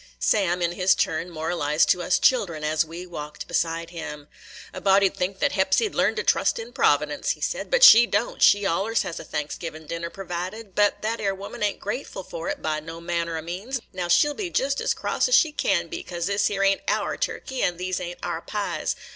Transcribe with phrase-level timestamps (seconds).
[0.17, 4.27] Sam, in his turn, moralized to us children, as we walked beside him:
[4.73, 7.83] "A body 'd think that Hepsy 'd learn to trust in Providence," he said, "but
[7.83, 8.41] she don't.
[8.41, 12.63] She allers has a Thanksgiving dinner pervided; but that 'ere woman ain't grateful for it,
[12.63, 13.79] by no manner o' means.
[13.93, 16.81] Now she 'll be jest as cross as she can be, cause this 'ere ain't
[16.87, 18.95] our turkey, and these 'ere ain't our pies.